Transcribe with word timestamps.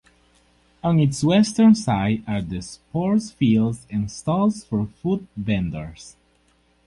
On 0.81 0.97
its 0.99 1.23
western 1.23 1.75
side 1.75 2.23
are 2.27 2.41
the 2.41 2.63
sports 2.63 3.29
fields 3.29 3.85
and 3.91 4.09
stalls 4.09 4.63
for 4.63 4.87
food 4.87 5.27
vendors. 5.37 6.15